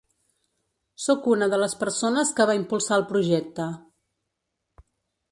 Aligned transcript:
Sóc 1.01 1.25
una 1.33 1.47
de 1.51 1.59
les 1.63 1.75
persones 1.83 2.31
que 2.39 2.47
va 2.51 2.55
impulsar 2.59 2.97
el 3.01 3.05
projecte. 3.11 3.67